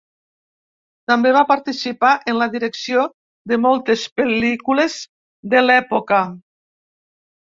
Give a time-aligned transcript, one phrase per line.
[1.11, 3.03] També va participar en la direcció
[3.53, 4.97] de moltes pel·lícules
[5.53, 6.23] de l’època.